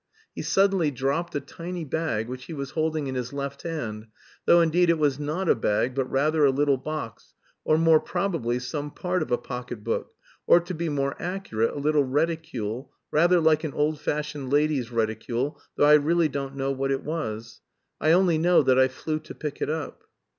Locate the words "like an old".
13.39-13.99